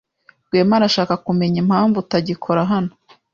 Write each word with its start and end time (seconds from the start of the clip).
Rwema 0.47 0.73
arashaka 0.79 1.13
kumenya 1.25 1.57
impamvu 1.63 1.95
utagikora 1.99 2.61
hano. 2.71 2.93